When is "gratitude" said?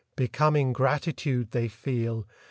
0.73-1.51